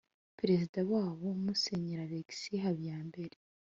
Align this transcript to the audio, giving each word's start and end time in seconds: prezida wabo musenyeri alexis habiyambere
prezida 0.39 0.79
wabo 0.91 1.27
musenyeri 1.43 2.01
alexis 2.05 2.61
habiyambere 2.63 3.35